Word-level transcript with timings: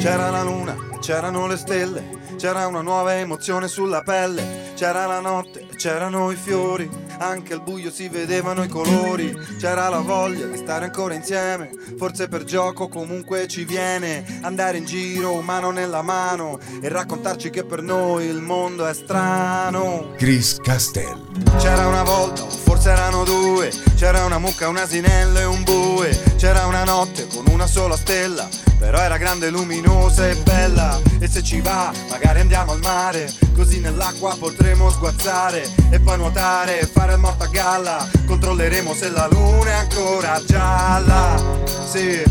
C'era 0.00 0.30
la 0.30 0.42
luna, 0.42 0.74
c'erano 0.98 1.46
le 1.46 1.58
stelle, 1.58 2.02
c'era 2.38 2.66
una 2.66 2.80
nuova 2.80 3.18
emozione 3.18 3.68
sulla 3.68 4.00
pelle, 4.00 4.72
c'era 4.74 5.04
la 5.04 5.20
notte, 5.20 5.66
c'erano 5.76 6.30
i 6.30 6.36
fiori, 6.36 6.88
anche 7.18 7.52
al 7.52 7.60
buio 7.60 7.90
si 7.90 8.08
vedevano 8.08 8.62
i 8.62 8.68
colori, 8.68 9.30
c'era 9.58 9.90
la 9.90 9.98
voglia 9.98 10.46
di 10.46 10.56
stare 10.56 10.86
ancora 10.86 11.12
insieme, 11.12 11.68
forse 11.98 12.28
per 12.28 12.44
gioco 12.44 12.88
comunque 12.88 13.46
ci 13.46 13.66
viene, 13.66 14.24
andare 14.40 14.78
in 14.78 14.86
giro 14.86 15.42
mano 15.42 15.70
nella 15.70 16.00
mano 16.00 16.58
e 16.80 16.88
raccontarci 16.88 17.50
che 17.50 17.64
per 17.64 17.82
noi 17.82 18.24
il 18.24 18.40
mondo 18.40 18.86
è 18.86 18.94
strano. 18.94 20.14
Chris 20.16 20.56
Castell. 20.62 21.28
C'era 21.58 21.86
una 21.86 22.04
volta, 22.04 22.46
forse 22.46 22.88
erano 22.88 23.22
due, 23.24 23.70
c'era 23.96 24.24
una 24.24 24.38
mucca, 24.38 24.66
un 24.66 24.78
asinello 24.78 25.38
e 25.40 25.44
un 25.44 25.62
bue, 25.62 26.18
c'era 26.36 26.64
una 26.64 26.84
notte 26.84 27.26
con 27.26 27.44
una 27.48 27.66
sola 27.66 27.96
stella, 27.96 28.48
però 28.80 28.98
era 28.98 29.18
grande, 29.18 29.50
luminosa 29.50 30.26
e 30.26 30.36
bella, 30.36 30.98
e 31.18 31.28
se 31.28 31.42
ci 31.42 31.60
va 31.60 31.92
magari 32.08 32.40
andiamo 32.40 32.72
al 32.72 32.80
mare, 32.80 33.30
così 33.54 33.78
nell'acqua 33.78 34.34
potremo 34.38 34.90
sguazzare 34.90 35.70
e 35.90 36.00
poi 36.00 36.16
nuotare 36.16 36.80
e 36.80 36.86
fare 36.86 37.12
il 37.12 37.18
morto 37.18 37.44
a 37.44 37.48
galla, 37.48 38.08
controlleremo 38.26 38.94
se 38.94 39.10
la 39.10 39.28
luna 39.30 39.70
è 39.70 39.74
ancora 39.74 40.42
gialla, 40.46 41.42
sì. 41.88 42.22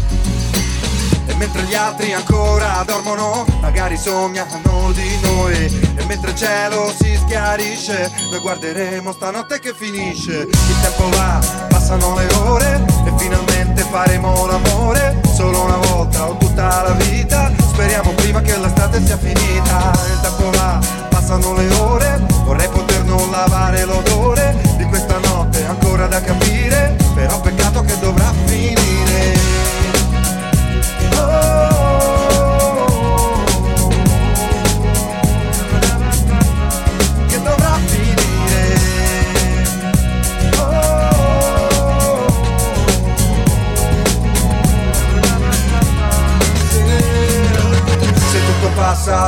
E 1.28 1.36
mentre 1.36 1.62
gli 1.62 1.76
altri 1.76 2.14
ancora 2.14 2.84
dormono, 2.84 3.46
magari 3.62 3.96
sognano 3.96 4.92
di 4.92 5.20
noi. 5.22 5.66
E 5.96 6.04
mentre 6.06 6.32
il 6.32 6.36
cielo 6.36 6.92
si 7.00 7.16
schiarisce, 7.16 8.12
noi 8.32 8.40
guarderemo 8.40 9.14
stanotte 9.14 9.60
che 9.60 9.76
finisce. 9.76 10.48
Il 10.50 10.82
tempo 10.82 11.08
va, 11.10 11.40
passano 11.70 12.16
le 12.16 12.34
ore 12.34 12.84
e 13.06 13.14
finalmente 13.18 13.84
faremo 13.84 14.48
l'amore. 14.48 15.29
Solo 15.40 15.64
una 15.64 15.78
volta 15.78 16.28
o 16.28 16.36
tutta 16.36 16.82
la 16.82 16.92
vita. 16.96 17.50
Speriamo 17.58 18.12
prima 18.12 18.42
che 18.42 18.58
l'estate 18.58 19.02
sia 19.06 19.16
finita. 19.16 19.94
Il 20.12 20.20
tempo 20.20 20.50
va, 20.50 20.82
passano 21.08 21.54
le 21.54 21.74
ore. 21.76 22.20
Vorrei 22.44 22.68
poter 22.68 23.06
non 23.06 23.32
lavare 23.32 23.86
l'odore 23.86 24.54
di 24.76 24.84
questa 24.84 25.18
notte 25.20 25.64
ancora 25.66 26.08
da 26.08 26.20
capire. 26.20 26.94
Però 27.16 27.40
peccato 27.40 27.49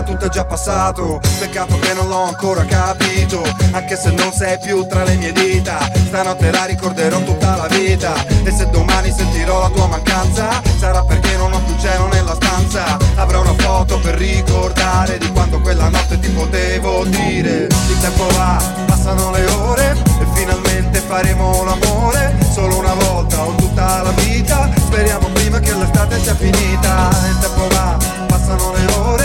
tutto 0.03 0.25
è 0.25 0.29
già 0.29 0.45
passato. 0.45 1.19
Peccato 1.39 1.77
che 1.79 1.93
non 1.93 2.07
l'ho 2.07 2.23
ancora 2.23 2.65
capito. 2.65 3.43
Anche 3.71 3.95
se 3.95 4.11
non 4.11 4.31
sei 4.31 4.57
più 4.59 4.85
tra 4.87 5.03
le 5.03 5.15
mie 5.15 5.31
dita. 5.31 5.79
Stanotte 6.07 6.51
la 6.51 6.65
ricorderò 6.65 7.19
tutta 7.23 7.55
la 7.55 7.67
vita. 7.67 8.13
E 8.43 8.51
se 8.51 8.69
domani 8.69 9.11
sentirò 9.11 9.61
la 9.61 9.69
tua 9.69 9.87
mancanza, 9.87 10.61
sarà 10.77 11.03
perché 11.03 11.35
non 11.37 11.53
ho 11.53 11.59
più 11.61 11.75
cielo 11.79 12.07
nella 12.07 12.35
stanza. 12.35 12.97
Avrò 13.15 13.41
una 13.41 13.55
foto 13.57 13.99
per 13.99 14.15
ricordare 14.15 15.17
di 15.17 15.31
quando 15.31 15.59
quella 15.59 15.89
notte 15.89 16.19
ti 16.19 16.29
potevo 16.29 17.05
dire. 17.05 17.67
Il 17.89 17.99
tempo 17.99 18.27
va, 18.35 18.61
passano 18.85 19.31
le 19.31 19.45
ore. 19.45 19.91
E 20.19 20.25
finalmente 20.33 20.99
faremo 20.99 21.63
l'amore. 21.63 22.35
Solo 22.51 22.79
una 22.79 22.93
volta 22.93 23.41
o 23.41 23.55
tutta 23.55 24.01
la 24.01 24.11
vita. 24.11 24.69
Speriamo 24.75 25.27
prima 25.29 25.59
che 25.59 25.73
l'estate 25.73 26.19
sia 26.21 26.35
finita. 26.35 27.09
Il 27.27 27.37
tempo 27.39 27.67
va, 27.69 27.97
passano 28.27 28.73
le 28.73 28.93
ore. 28.93 29.20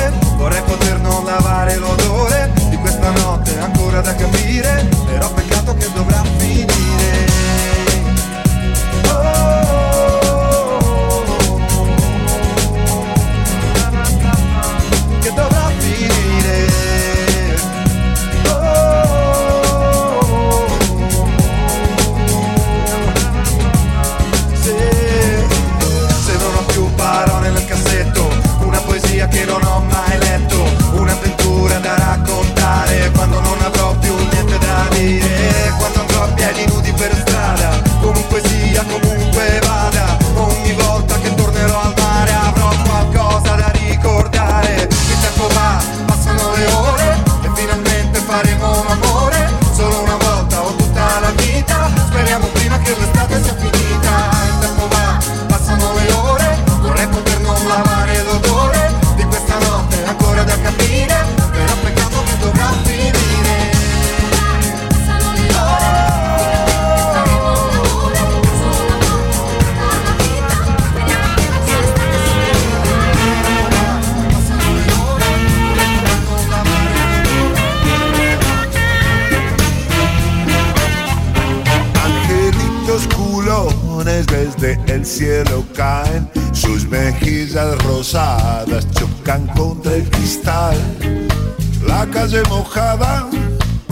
Calle 92.26 92.42
mojada 92.48 93.31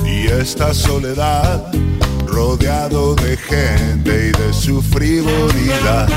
y 0.05 0.27
esta 0.27 0.75
soledad, 0.75 1.73
rodeado 2.27 3.15
de 3.15 3.37
gente 3.37 4.11
y 4.29 4.43
de 4.43 4.53
su 4.53 4.83
frivolidad. 4.83 6.09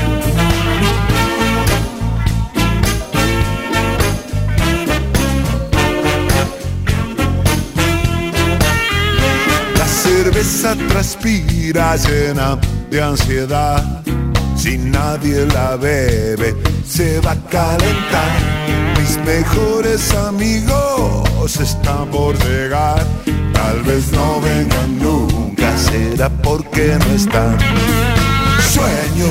La 9.76 9.86
cerveza 9.86 10.74
transpira 10.88 11.94
llena 11.96 12.58
de 12.90 13.00
ansiedad. 13.00 14.02
Si 14.56 14.76
nadie 14.76 15.46
la 15.46 15.76
bebe, 15.76 16.56
se 16.84 17.20
va 17.20 17.30
a 17.30 17.36
calentar. 17.48 18.57
Mis 19.08 19.16
mejores 19.24 20.14
amigos 20.14 21.56
están 21.58 22.10
por 22.10 22.36
llegar. 22.44 23.06
Tal 23.54 23.82
vez 23.84 24.12
no 24.12 24.38
vengan 24.38 24.98
nunca, 24.98 25.74
será 25.78 26.28
porque 26.28 26.98
no 26.98 27.14
están. 27.14 27.56
Sueño, 28.70 29.30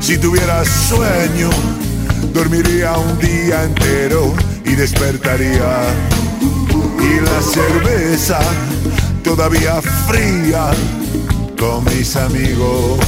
si 0.00 0.18
tuviera 0.18 0.64
sueño, 0.64 1.48
dormiría 2.34 2.98
un 2.98 3.16
día 3.20 3.62
entero 3.62 4.34
y 4.64 4.74
despertaría. 4.74 5.94
Y 6.98 7.20
la 7.20 7.40
cerveza 7.40 8.40
todavía 9.22 9.80
fría 10.08 10.72
con 11.56 11.84
mis 11.84 12.16
amigos 12.16 12.98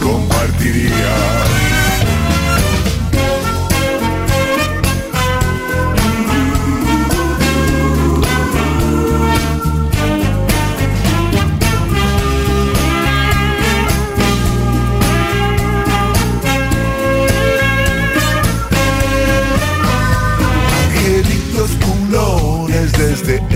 compartiría. 0.00 1.81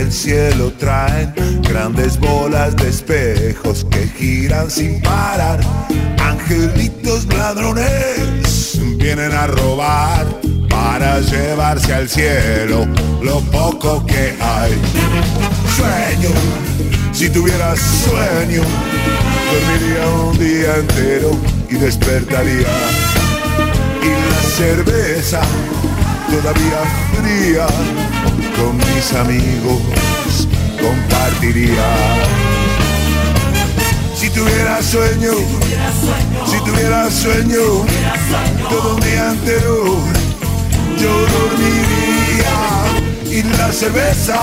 Desde 0.06 0.08
el 0.08 0.12
cielo 0.12 0.72
traen 0.78 1.34
grandes 1.62 2.18
bolas 2.18 2.76
de 2.76 2.88
espejos 2.88 3.86
que 3.90 4.06
giran 4.08 4.70
sin 4.70 5.00
parar. 5.00 5.60
Angelitos 6.22 7.26
ladrones 7.26 8.78
vienen 8.98 9.32
a 9.32 9.46
robar 9.46 10.26
para 10.68 11.20
llevarse 11.20 11.94
al 11.94 12.08
cielo 12.08 12.86
lo 13.22 13.40
poco 13.50 14.04
que 14.06 14.34
hay. 14.40 14.72
Sueño, 15.76 16.34
si 17.12 17.28
tuviera 17.30 17.74
sueño, 17.76 18.62
dormiría 19.52 20.06
un 20.24 20.38
día 20.38 20.76
entero 20.76 21.30
y 21.70 21.74
despertaría. 21.74 22.68
Y 24.02 24.08
la 24.08 24.50
cerveza 24.56 25.40
todavía 26.30 26.80
fría 27.14 27.66
con 28.56 28.76
mis 28.76 29.12
amigos 29.12 29.80
compartiría. 30.80 31.88
Si 34.14 34.30
tuviera 34.30 34.82
sueño, 34.82 35.32
si 36.46 36.58
tuviera 36.64 37.10
sueño, 37.10 37.84
todo 38.68 38.94
un 38.94 39.00
día 39.00 39.30
entero 39.30 39.98
yo 40.98 41.12
dormiría 41.34 42.56
y 43.30 43.42
la 43.42 43.70
cerveza 43.72 44.40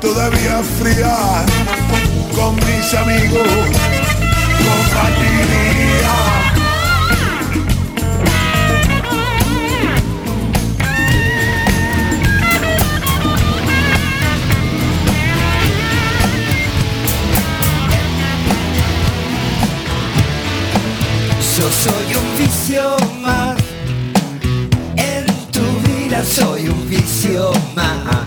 todavía 0.00 0.62
fría 0.78 1.44
con 2.34 2.54
mis 2.56 2.94
amigos 2.94 3.48
compartiría. 4.58 6.39
Soy 21.72 22.14
un 22.16 22.38
vicio 22.38 22.96
más, 23.20 23.56
en 24.96 25.26
tu 25.52 25.62
vida 25.88 26.24
soy 26.24 26.68
un 26.68 26.88
vicio 26.88 27.52
más. 27.74 28.19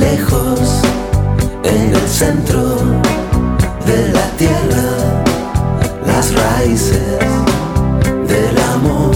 Lejos, 0.00 0.80
en 1.62 1.94
el 1.94 2.08
centro 2.08 2.76
de 3.84 4.08
la 4.14 4.26
tierra, 4.38 5.22
las 6.06 6.32
raíces 6.34 7.18
del 8.26 8.58
amor 8.74 9.14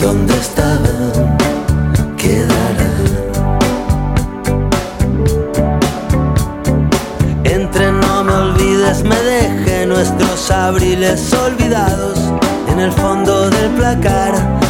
donde 0.00 0.34
estaban 0.34 1.36
quedarán. 2.16 3.04
Entre 7.42 7.90
no 7.90 8.22
me 8.22 8.32
olvides, 8.32 9.02
me 9.02 9.16
deje 9.16 9.84
nuestros 9.84 10.48
abriles 10.52 11.32
olvidados 11.32 12.20
en 12.68 12.78
el 12.78 12.92
fondo 12.92 13.50
del 13.50 13.70
placar 13.70 14.69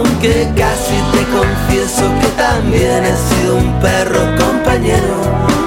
aunque 0.00 0.50
casi 0.56 0.96
te 1.12 1.24
confieso 1.36 2.02
que 2.20 2.28
también 2.36 3.04
he 3.04 3.16
sido 3.16 3.56
un 3.56 3.80
perro 3.80 4.20
compañero, 4.38 5.14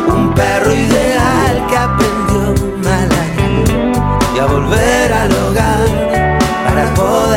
un 0.08 0.34
perro 0.34 0.74
ideal 0.74 1.68
que 1.70 1.78
aprendió 1.78 2.56
mal 2.84 3.10
a, 4.40 4.44
a 4.44 4.46
volver 4.48 5.14
al 5.14 5.32
hogar 5.32 6.40
para 6.66 6.94
poder 6.96 7.33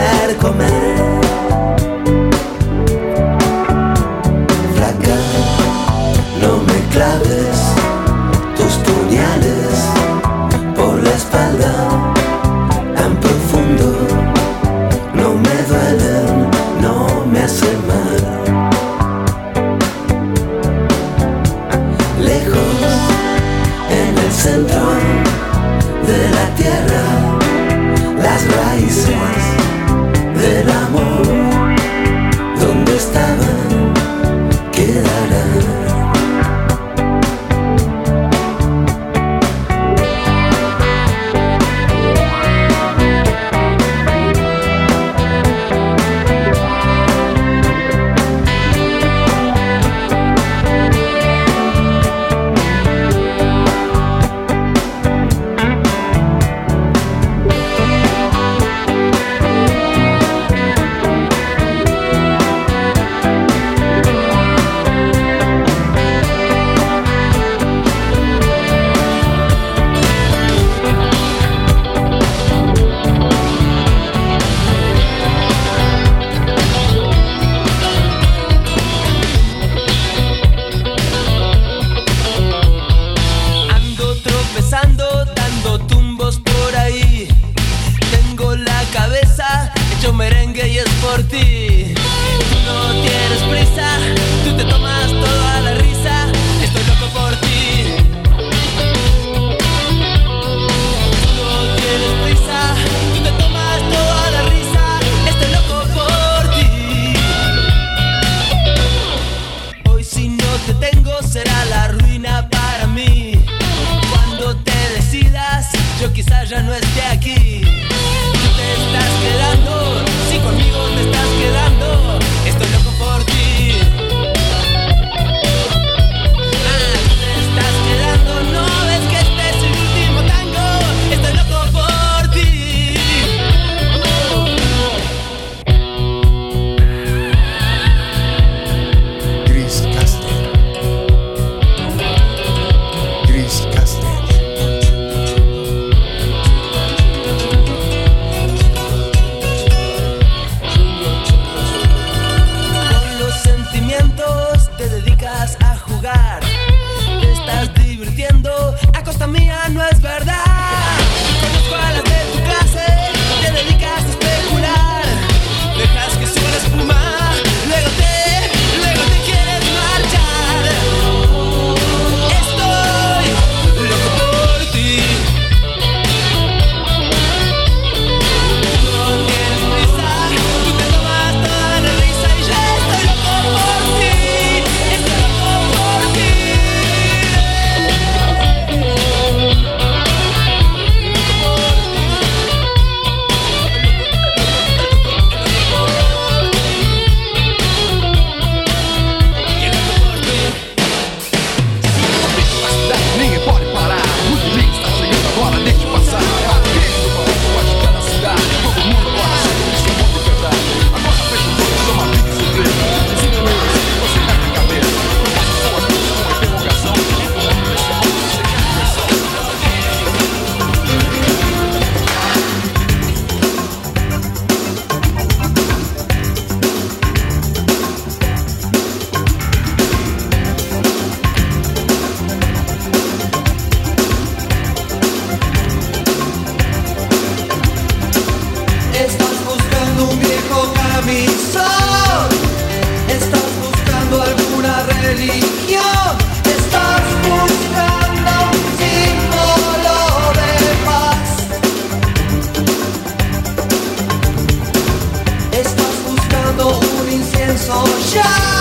Sou 257.67 257.85
já. 257.99 258.56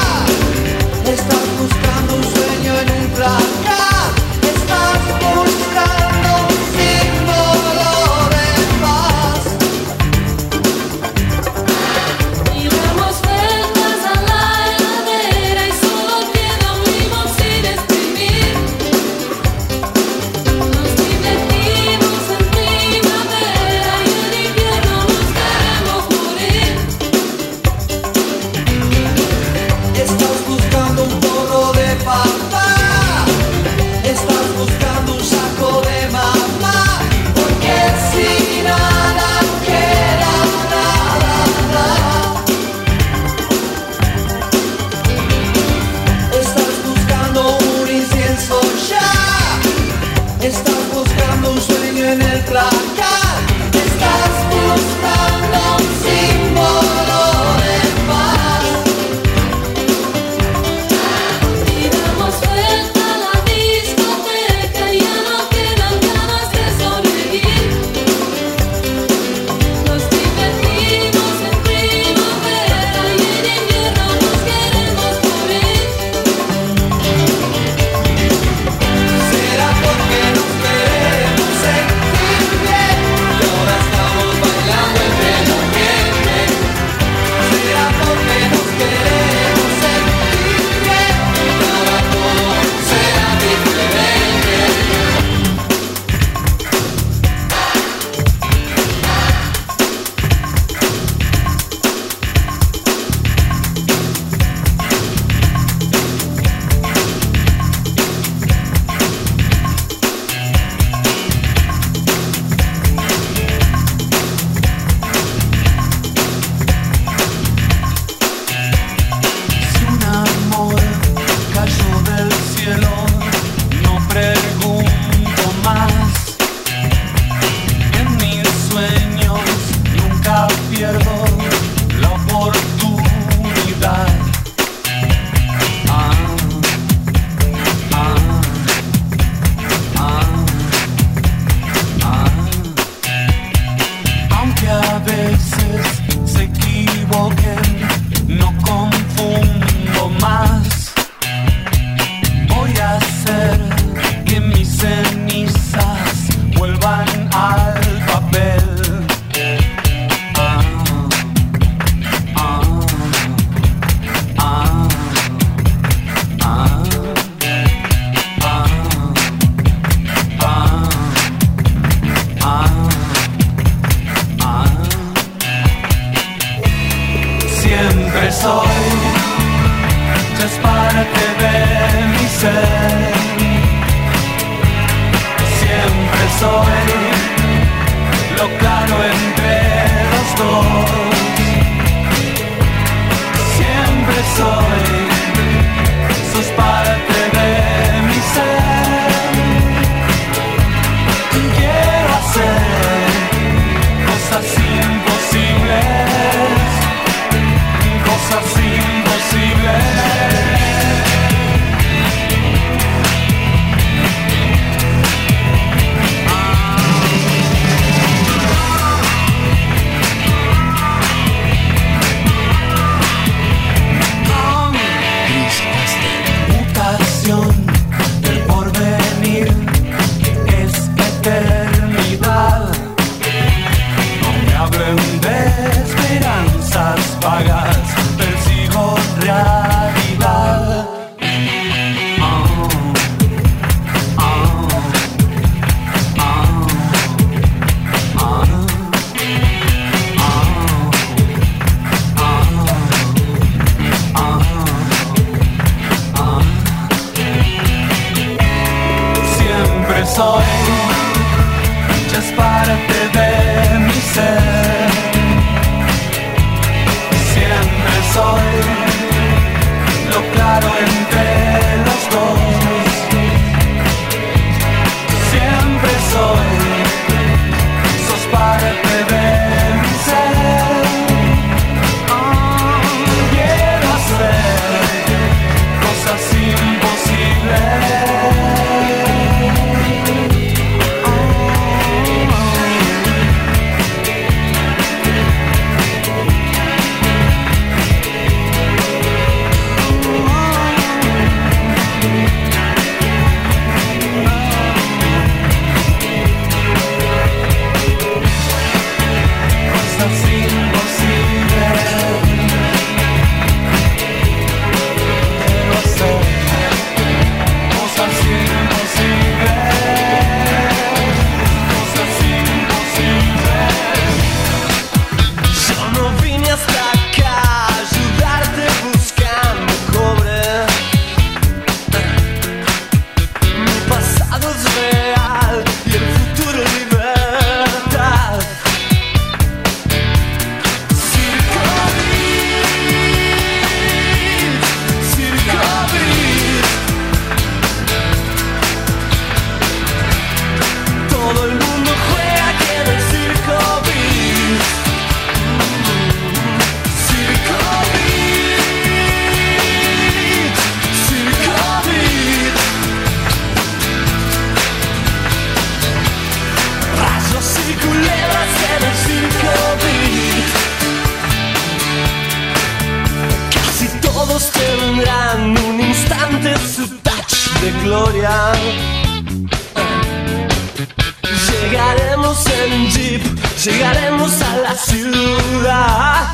en 382.47 382.89
jeep, 382.91 383.21
llegaremos 383.63 384.41
a 384.41 384.57
la 384.57 384.75
ciudad. 384.75 386.27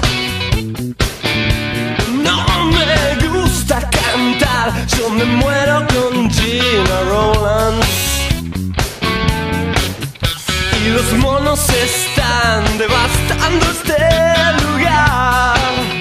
No 2.24 2.66
me 2.66 3.28
gusta 3.28 3.80
cantar, 3.90 4.74
yo 4.98 5.10
me 5.10 5.26
muero 5.26 5.86
con 5.94 6.30
Gina 6.32 7.02
Rollins. 7.10 7.86
Y 10.84 10.90
los 10.90 11.14
monos 11.20 11.60
están 11.70 12.78
devastando 12.78 13.66
este 13.72 13.98
lugar. 14.64 16.01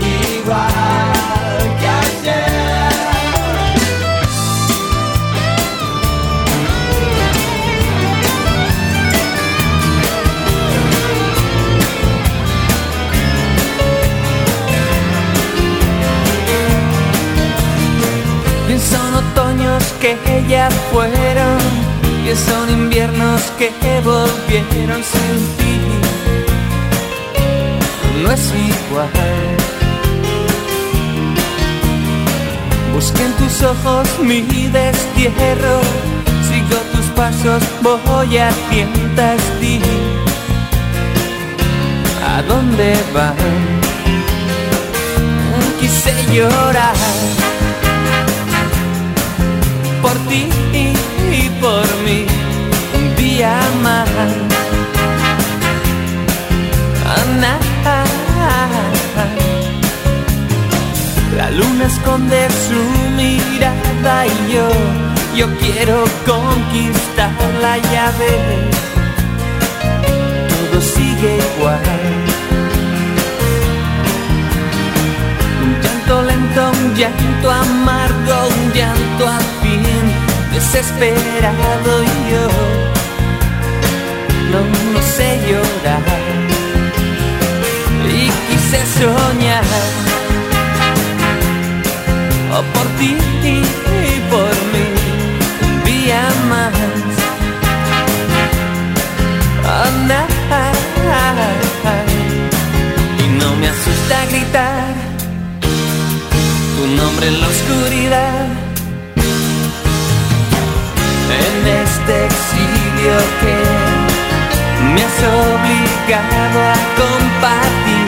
Igual 0.00 0.68
que 1.80 1.88
ayer. 1.88 2.46
Son 18.90 19.14
otoños 19.14 19.82
que 20.00 20.16
ya 20.48 20.68
fueron, 20.92 21.58
y 22.24 22.34
son 22.36 22.70
inviernos 22.70 23.42
que 23.58 23.70
volvieron 24.04 25.02
Busqué 33.06 33.22
en 33.22 33.32
tus 33.34 33.62
ojos 33.62 34.08
mi 34.20 34.40
destierro, 34.40 35.80
sigo 36.48 36.76
tus 36.92 37.06
pasos, 37.14 37.62
voy 37.80 38.36
a 38.36 38.50
tientas 38.68 39.40
ti. 39.60 39.80
¿A 42.26 42.42
dónde 42.42 42.96
van? 43.14 43.36
Quise 45.78 46.12
llorar 46.34 46.96
por 50.02 50.18
ti 50.28 50.48
y 51.30 51.48
por 51.60 51.86
mí 52.04 52.26
un 52.98 53.14
día 53.14 53.56
más. 53.84 54.08
Ana, 57.20 57.56
La 61.36 61.50
luna 61.50 61.84
esconde 61.84 62.48
su 62.50 62.82
mirada 63.14 64.26
y 64.26 64.52
yo, 64.54 64.68
yo 65.36 65.46
quiero 65.58 66.04
conquistarla 66.24 67.76
ya 67.92 68.10
ves. 68.18 68.76
Todo 70.48 70.80
sigue 70.80 71.38
igual. 71.56 71.80
Un 75.62 75.72
llanto 75.82 76.22
lento, 76.22 76.70
un 76.80 76.94
llanto 76.94 77.50
amargo, 77.50 78.48
un 78.48 78.72
llanto 78.72 79.28
al 79.28 79.44
fin 79.60 80.26
desesperado 80.54 82.02
y 82.02 82.30
yo 82.32 82.48
no, 84.52 84.60
no 84.92 85.02
sé 85.02 85.38
llorar 85.46 86.02
y 88.08 88.30
quise 88.48 88.80
soñar 88.98 90.05
oh, 92.52 92.62
por 92.74 92.86
ti 92.98 93.16
y 93.44 94.20
por 94.30 94.54
mí 94.72 94.86
un 95.66 95.84
día 95.84 96.22
más. 96.50 96.72
Oh, 99.68 99.90
na- 100.08 100.26
y 103.18 103.26
no 103.40 103.48
me 103.56 103.68
asusta 103.68 104.16
gritar 104.30 104.94
tu 106.76 106.86
nombre 107.00 107.28
en 107.28 107.40
la 107.40 107.46
oscuridad. 107.48 108.46
En 111.44 111.56
este 111.84 112.14
exilio 112.26 113.16
que 113.40 113.56
me 114.94 115.00
has 115.02 115.18
obligado 115.44 116.58
a 116.74 116.76
compartir 117.00 118.06